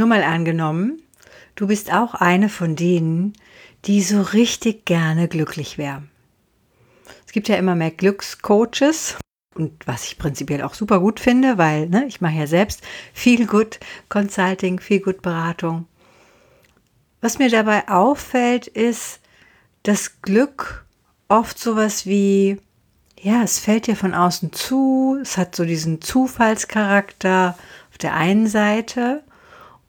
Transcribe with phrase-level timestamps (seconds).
[0.00, 1.02] Nur mal angenommen,
[1.56, 3.34] du bist auch eine von denen,
[3.84, 6.04] die so richtig gerne glücklich wäre.
[7.26, 9.18] Es gibt ja immer mehr Glückscoaches
[9.54, 12.80] und was ich prinzipiell auch super gut finde, weil ne, ich mache ja selbst
[13.12, 15.86] viel gut Consulting, viel gut Beratung.
[17.20, 19.20] Was mir dabei auffällt, ist,
[19.82, 20.86] dass Glück
[21.28, 22.56] oft sowas wie,
[23.20, 27.54] ja, es fällt dir von außen zu, es hat so diesen Zufallscharakter
[27.90, 29.24] auf der einen Seite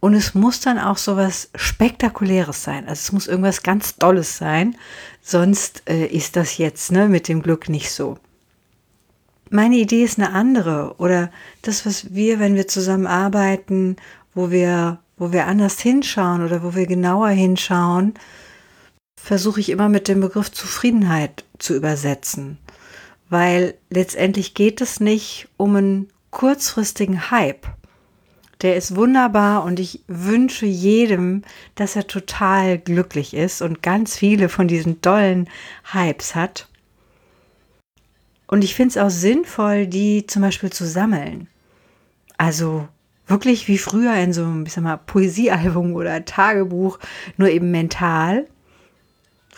[0.01, 2.89] und es muss dann auch so was Spektakuläres sein.
[2.89, 4.75] Also es muss irgendwas ganz Dolles sein.
[5.21, 8.17] Sonst äh, ist das jetzt ne, mit dem Glück nicht so.
[9.51, 10.95] Meine Idee ist eine andere.
[10.97, 11.29] Oder
[11.61, 13.95] das, was wir, wenn wir zusammen arbeiten,
[14.33, 18.15] wo wir, wo wir anders hinschauen oder wo wir genauer hinschauen,
[19.15, 22.57] versuche ich immer mit dem Begriff Zufriedenheit zu übersetzen.
[23.29, 27.67] Weil letztendlich geht es nicht um einen kurzfristigen Hype
[28.61, 31.43] der ist wunderbar und ich wünsche jedem,
[31.75, 35.49] dass er total glücklich ist und ganz viele von diesen dollen
[35.91, 36.67] Hypes hat.
[38.47, 41.47] Und ich finde es auch sinnvoll, die zum Beispiel zu sammeln.
[42.37, 42.87] Also
[43.27, 44.65] wirklich wie früher in so einem,
[45.05, 46.99] Poesiealbum oder Tagebuch,
[47.37, 48.45] nur eben mental.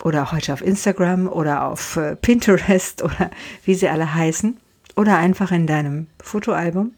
[0.02, 3.30] Oder heute auf Instagram oder auf äh, Pinterest oder
[3.64, 4.56] wie sie alle heißen.
[4.96, 6.92] Oder einfach in deinem Fotoalbum.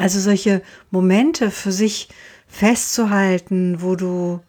[0.00, 2.08] Also solche Momente für sich
[2.48, 4.40] festzuhalten, wo du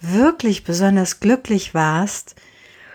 [0.00, 2.36] wirklich besonders glücklich warst,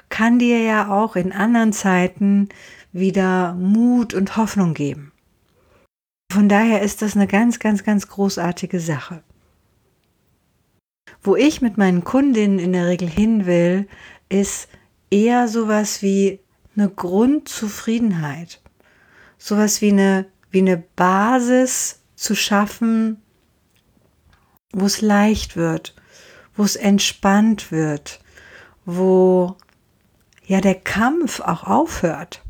[0.08, 2.48] kann dir ja auch in anderen Zeiten
[2.93, 5.11] wieder Mut und Hoffnung geben.
[6.32, 9.21] Von daher ist das eine ganz, ganz, ganz großartige Sache.
[11.21, 13.89] Wo ich mit meinen Kundinnen in der Regel hin will,
[14.30, 14.70] ist
[15.11, 16.39] eher sowas wie
[16.77, 18.61] eine Grundzufriedenheit.
[19.38, 23.21] Sowas wie eine wie eine Basis zu schaffen,
[24.71, 25.95] wo es leicht wird,
[26.55, 28.20] wo es entspannt wird,
[28.86, 29.55] wo
[30.45, 32.43] ja der Kampf auch aufhört.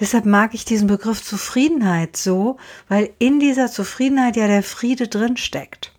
[0.00, 2.56] Deshalb mag ich diesen Begriff Zufriedenheit so,
[2.88, 5.92] weil in dieser Zufriedenheit ja der Friede drin steckt.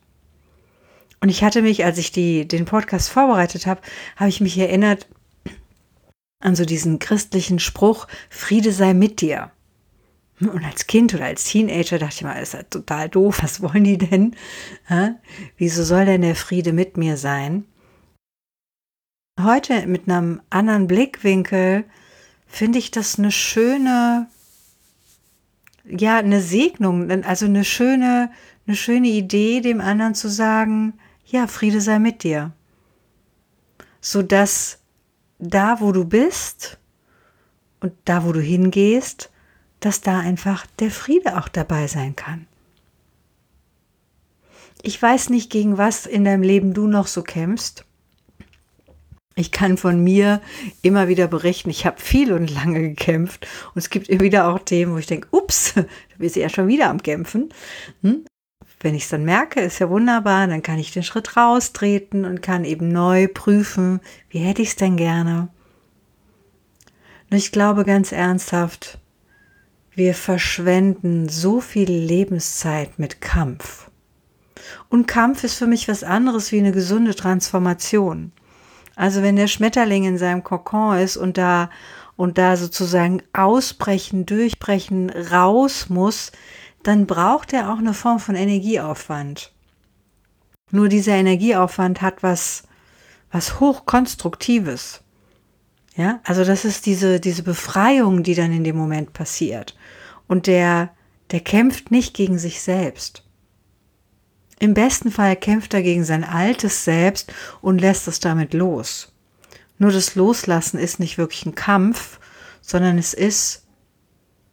[1.22, 3.81] Und ich hatte mich, als ich die, den Podcast vorbereitet habe,
[4.16, 5.08] habe ich mich erinnert
[6.41, 9.52] an so diesen christlichen Spruch, Friede sei mit dir.
[10.41, 13.83] Und als Kind oder als Teenager dachte ich mal, ist ja total doof, was wollen
[13.83, 14.35] die denn?
[15.57, 17.66] Wieso soll denn der Friede mit mir sein?
[19.41, 21.85] Heute mit einem anderen Blickwinkel
[22.47, 24.28] finde ich das eine schöne,
[25.85, 28.31] ja, eine Segnung, also eine schöne,
[28.66, 30.94] eine schöne Idee, dem anderen zu sagen,
[31.25, 32.51] ja, Friede sei mit dir.
[34.01, 34.79] Sodass
[35.38, 36.78] da, wo du bist
[37.81, 39.29] und da, wo du hingehst,
[39.79, 42.47] dass da einfach der Friede auch dabei sein kann.
[44.81, 47.85] Ich weiß nicht, gegen was in deinem Leben du noch so kämpfst.
[49.35, 50.41] Ich kann von mir
[50.81, 54.59] immer wieder berichten, ich habe viel und lange gekämpft und es gibt immer wieder auch
[54.59, 55.84] Themen, wo ich denke, ups, da
[56.17, 57.50] bist du ja schon wieder am Kämpfen.
[58.01, 58.25] Hm?
[58.81, 62.41] Wenn ich es dann merke, ist ja wunderbar, dann kann ich den Schritt raustreten und
[62.41, 65.50] kann eben neu prüfen, wie hätte ich es denn gerne.
[67.29, 68.98] Und ich glaube ganz ernsthaft,
[69.99, 73.91] wir verschwenden so viel Lebenszeit mit Kampf.
[74.89, 78.31] Und Kampf ist für mich was anderes wie eine gesunde Transformation.
[78.95, 81.69] Also wenn der Schmetterling in seinem Kokon ist und da
[82.15, 86.31] und da sozusagen ausbrechen, durchbrechen, raus muss,
[86.81, 89.51] dann braucht er auch eine Form von Energieaufwand.
[90.71, 92.63] Nur dieser Energieaufwand hat was,
[93.31, 95.02] was hochkonstruktives.
[95.99, 99.75] Ja, also das ist diese, diese Befreiung, die dann in dem Moment passiert.
[100.29, 100.91] Und der,
[101.31, 103.25] der kämpft nicht gegen sich selbst.
[104.59, 109.11] Im besten Fall kämpft er gegen sein altes Selbst und lässt es damit los.
[109.78, 112.22] Nur das Loslassen ist nicht wirklich ein Kampf,
[112.61, 113.66] sondern es ist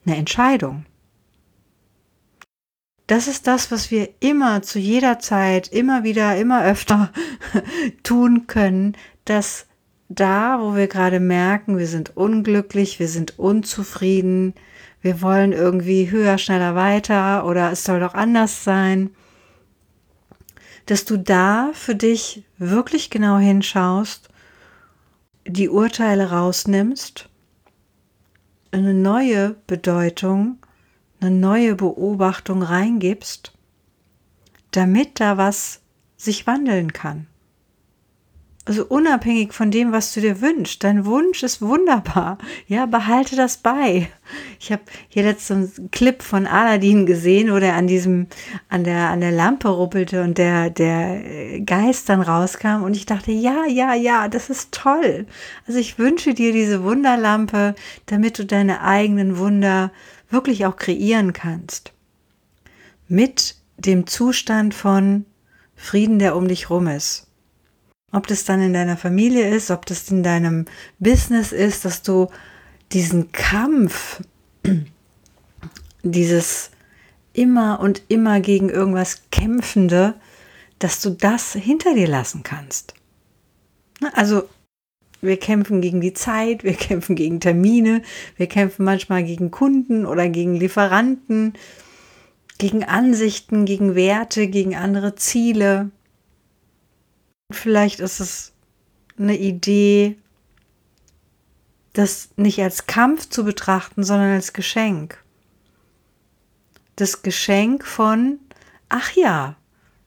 [0.05, 0.85] eine Entscheidung.
[3.07, 7.13] Das ist das, was wir immer zu jeder Zeit, immer wieder, immer öfter
[8.03, 8.97] tun können,
[9.27, 9.67] dass
[10.09, 14.55] da, wo wir gerade merken, wir sind unglücklich, wir sind unzufrieden,
[15.03, 19.11] wir wollen irgendwie höher, schneller, weiter oder es soll doch anders sein.
[20.87, 24.29] dass du da für dich wirklich genau hinschaust,
[25.45, 27.29] die Urteile rausnimmst,
[28.71, 30.59] eine neue Bedeutung,
[31.21, 33.53] eine neue Beobachtung reingibst,
[34.71, 35.81] damit da was
[36.17, 37.27] sich wandeln kann.
[38.69, 40.83] Also unabhängig von dem, was du dir wünschst.
[40.83, 42.37] Dein Wunsch ist wunderbar.
[42.67, 44.09] Ja, behalte das bei.
[44.59, 48.27] Ich habe hier letztens einen Clip von Aladdin gesehen, wo der an diesem,
[48.69, 53.31] an der, an der Lampe ruppelte und der, der Geist dann rauskam und ich dachte,
[53.31, 55.27] ja, ja, ja, das ist toll.
[55.69, 57.77] Also ich wünsche dir diese Wunderlampe,
[58.07, 59.93] damit du deine eigenen Wunder
[60.29, 61.93] wirklich auch kreieren kannst.
[63.07, 65.25] Mit dem Zustand von
[65.77, 67.26] Frieden, der um dich rum ist.
[68.13, 70.67] Ob das dann in deiner Familie ist, ob das in deinem
[70.99, 72.29] Business ist, dass du
[72.93, 74.23] diesen Kampf,
[76.03, 76.71] dieses
[77.33, 80.15] immer und immer gegen irgendwas kämpfende,
[80.79, 82.95] dass du das hinter dir lassen kannst.
[84.15, 84.49] Also
[85.21, 88.03] wir kämpfen gegen die Zeit, wir kämpfen gegen Termine,
[88.37, 91.55] wir kämpfen manchmal gegen Kunden oder gegen Lieferanten,
[92.59, 95.91] gegen Ansichten, gegen Werte, gegen andere Ziele.
[97.51, 98.53] Vielleicht ist es
[99.19, 100.17] eine Idee,
[101.93, 105.23] das nicht als Kampf zu betrachten, sondern als Geschenk.
[106.97, 108.39] Das Geschenk von,
[108.89, 109.57] ach ja,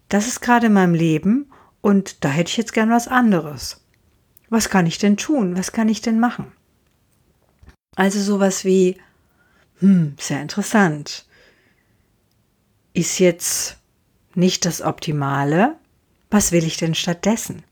[0.09, 1.51] das ist gerade in meinem Leben
[1.81, 3.83] und da hätte ich jetzt gern was anderes.
[4.49, 5.57] Was kann ich denn tun?
[5.57, 6.51] Was kann ich denn machen?
[7.95, 8.97] Also sowas wie,
[9.79, 11.25] hm, sehr interessant.
[12.93, 13.77] Ist jetzt
[14.35, 15.77] nicht das Optimale,
[16.29, 17.63] was will ich denn stattdessen?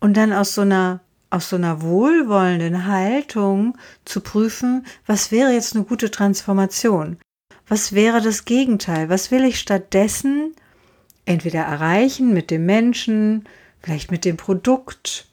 [0.00, 1.00] Und dann aus so einer
[1.32, 7.16] aus so einer wohlwollenden Haltung zu prüfen, was wäre jetzt eine gute Transformation?
[7.66, 9.08] Was wäre das Gegenteil?
[9.08, 10.54] Was will ich stattdessen
[11.24, 13.48] entweder erreichen mit dem Menschen,
[13.80, 15.26] vielleicht mit dem Produkt,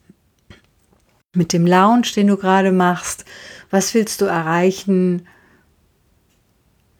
[1.35, 3.25] mit dem Lounge, den du gerade machst?
[3.69, 5.27] Was willst du erreichen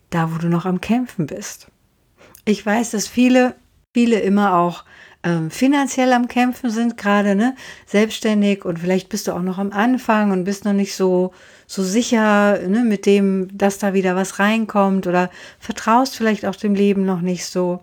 [0.10, 1.68] da, wo du noch am Kämpfen bist?
[2.44, 3.56] Ich weiß, dass viele
[3.94, 4.86] viele immer auch
[5.24, 7.56] ähm, finanziell am Kämpfen sind, gerade ne,
[7.86, 11.34] selbstständig und vielleicht bist du auch noch am Anfang und bist noch nicht so,
[11.68, 16.74] so sicher ne, mit dem, dass da wieder was reinkommt oder vertraust vielleicht auch dem
[16.74, 17.82] Leben noch nicht so.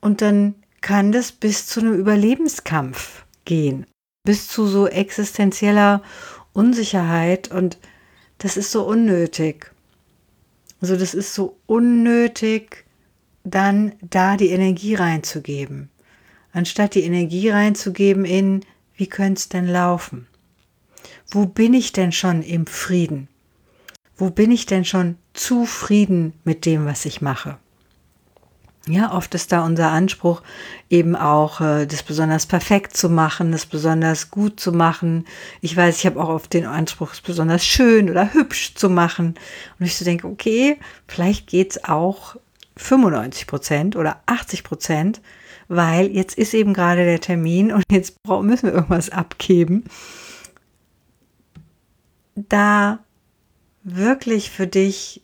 [0.00, 3.86] Und dann kann das bis zu einem Überlebenskampf gehen,
[4.24, 6.02] bis zu so existenzieller
[6.52, 7.78] Unsicherheit und
[8.38, 9.70] das ist so unnötig.
[10.80, 12.84] Also das ist so unnötig,
[13.44, 15.90] dann da die Energie reinzugeben,
[16.52, 18.64] anstatt die Energie reinzugeben in,
[18.96, 20.26] wie könnte es denn laufen?
[21.30, 23.28] Wo bin ich denn schon im Frieden?
[24.16, 27.58] Wo bin ich denn schon zufrieden mit dem, was ich mache?
[28.86, 30.42] Ja, oft ist da unser Anspruch
[30.90, 35.26] eben auch, äh, das besonders perfekt zu machen, das besonders gut zu machen.
[35.62, 39.36] Ich weiß, ich habe auch oft den Anspruch, es besonders schön oder hübsch zu machen.
[39.78, 42.36] Und ich so denke, okay, vielleicht geht es auch
[42.76, 45.20] 95 Prozent oder 80 Prozent,
[45.68, 49.84] weil jetzt ist eben gerade der Termin und jetzt müssen wir irgendwas abgeben.
[52.34, 53.04] Da
[53.84, 55.22] wirklich für dich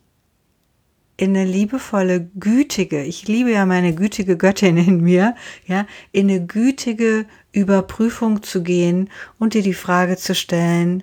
[1.16, 5.34] in eine liebevolle, gütige, ich liebe ja meine gütige Göttin in mir,
[5.66, 11.02] ja, in eine gütige Überprüfung zu gehen und dir die Frage zu stellen,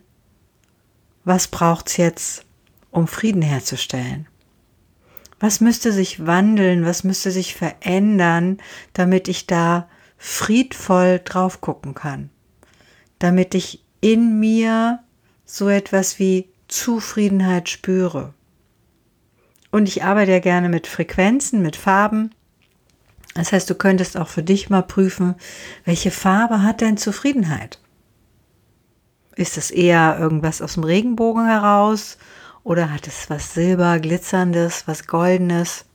[1.24, 2.46] was braucht's jetzt,
[2.90, 4.28] um Frieden herzustellen?
[5.40, 6.86] Was müsste sich wandeln?
[6.86, 8.58] Was müsste sich verändern,
[8.94, 12.30] damit ich da friedvoll drauf gucken kann?
[13.20, 15.00] Damit ich in mir
[15.46, 18.34] so etwas wie Zufriedenheit spüre.
[19.72, 22.32] Und ich arbeite ja gerne mit Frequenzen, mit Farben.
[23.36, 25.36] Das heißt, du könntest auch für dich mal prüfen,
[25.86, 27.80] welche Farbe hat denn Zufriedenheit?
[29.36, 32.18] Ist es eher irgendwas aus dem Regenbogen heraus
[32.68, 35.86] oder hat es was Silber, Glitzerndes, was Goldenes?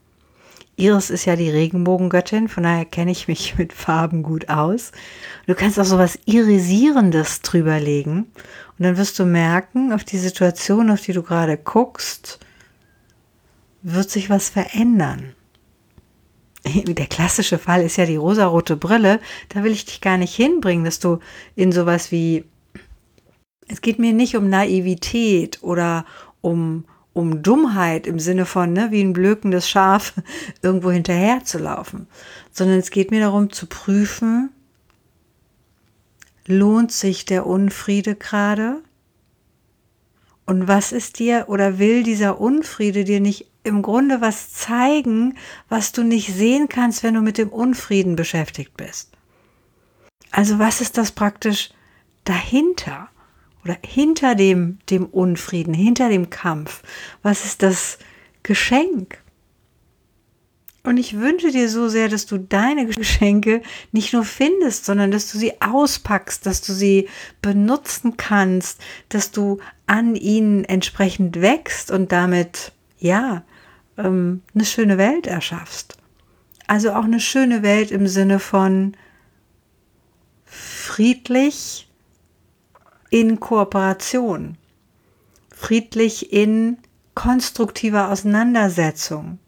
[0.76, 4.91] Iris ist ja die Regenbogengöttin, von daher kenne ich mich mit Farben gut aus.
[5.47, 8.21] Du kannst auch so was Irisierendes drüberlegen
[8.79, 12.38] und dann wirst du merken, auf die Situation, auf die du gerade guckst,
[13.83, 15.35] wird sich was verändern.
[16.64, 19.21] Der klassische Fall ist ja die rosarote Brille.
[19.50, 21.19] Da will ich dich gar nicht hinbringen, dass du
[21.55, 22.47] in sowas wie
[23.69, 26.05] es geht mir nicht um Naivität oder
[26.42, 26.84] um,
[27.14, 30.12] um Dummheit im Sinne von, ne, wie ein blökendes Schaf
[30.62, 32.06] irgendwo hinterher zu laufen,
[32.52, 34.50] sondern es geht mir darum zu prüfen,
[36.46, 38.82] lohnt sich der Unfriede gerade?
[40.44, 45.37] Und was ist dir oder will dieser Unfriede dir nicht im Grunde was zeigen,
[45.68, 49.12] was du nicht sehen kannst, wenn du mit dem Unfrieden beschäftigt bist.
[50.30, 51.70] Also was ist das praktisch
[52.25, 53.08] dahinter?
[53.64, 56.83] Oder hinter dem, dem Unfrieden, hinter dem Kampf?
[57.23, 57.99] Was ist das
[58.42, 59.23] Geschenk?
[60.85, 65.31] Und ich wünsche dir so sehr, dass du deine Geschenke nicht nur findest, sondern dass
[65.31, 67.09] du sie auspackst, dass du sie
[67.40, 73.45] benutzen kannst, dass du an ihnen entsprechend wächst und damit, ja,
[73.97, 75.97] ähm, eine schöne Welt erschaffst.
[76.66, 78.97] Also auch eine schöne Welt im Sinne von
[80.45, 81.88] friedlich
[83.12, 84.57] in Kooperation,
[85.54, 86.78] friedlich in
[87.14, 89.38] konstruktiver Auseinandersetzung,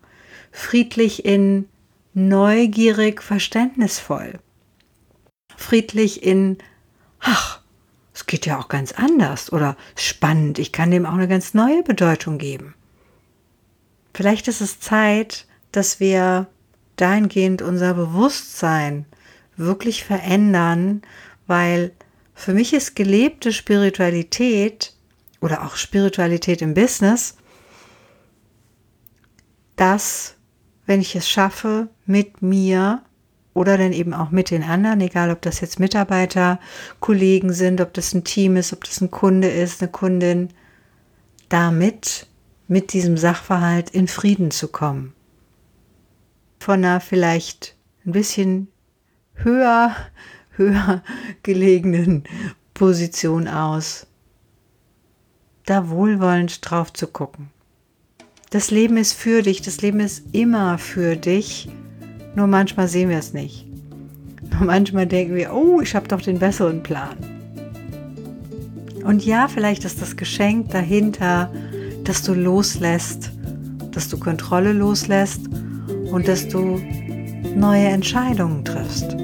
[0.53, 1.67] friedlich in
[2.13, 4.39] neugierig verständnisvoll,
[5.57, 6.59] friedlich in,
[7.21, 7.63] ach,
[8.13, 11.83] es geht ja auch ganz anders oder spannend, ich kann dem auch eine ganz neue
[11.83, 12.75] Bedeutung geben.
[14.13, 16.49] Vielleicht ist es Zeit, dass wir
[16.97, 19.07] dahingehend unser Bewusstsein
[19.57, 21.01] wirklich verändern,
[21.47, 21.93] weil
[22.35, 24.95] für mich ist gelebte Spiritualität
[25.41, 27.37] oder auch Spiritualität im Business,
[29.77, 30.35] dass,
[30.87, 33.03] wenn ich es schaffe, mit mir
[33.55, 36.59] oder dann eben auch mit den anderen, egal ob das jetzt Mitarbeiter,
[37.01, 40.49] Kollegen sind, ob das ein Team ist, ob das ein Kunde ist, eine Kundin,
[41.49, 42.27] damit
[42.67, 45.15] mit diesem Sachverhalt in Frieden zu kommen.
[46.59, 48.69] Von einer vielleicht ein bisschen
[49.35, 49.95] höher,
[50.57, 51.03] höher
[51.43, 52.25] gelegenen
[52.75, 54.07] Position aus,
[55.67, 57.51] da wohlwollend drauf zu gucken.
[58.51, 61.69] Das Leben ist für dich, das Leben ist immer für dich,
[62.35, 63.67] nur manchmal sehen wir es nicht.
[64.53, 67.17] Nur manchmal denken wir, oh, ich habe doch den besseren Plan.
[69.05, 71.53] Und ja, vielleicht ist das Geschenk dahinter,
[72.05, 73.33] dass du loslässt,
[73.91, 75.43] dass du Kontrolle loslässt
[76.11, 76.81] und dass du
[77.55, 79.17] neue Entscheidungen triffst.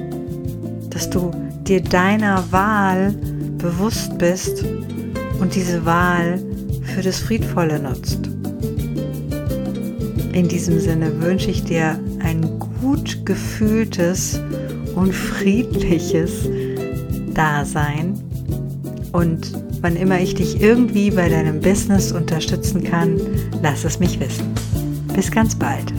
[1.01, 1.31] Dass du
[1.63, 3.15] dir deiner Wahl
[3.57, 4.63] bewusst bist
[5.39, 6.39] und diese Wahl
[6.83, 8.29] für das Friedvolle nutzt.
[10.31, 14.39] In diesem Sinne wünsche ich dir ein gut gefühltes
[14.93, 16.47] und friedliches
[17.33, 18.21] Dasein
[19.11, 23.19] und wann immer ich dich irgendwie bei deinem Business unterstützen kann,
[23.63, 24.53] lass es mich wissen.
[25.15, 25.91] Bis ganz bald.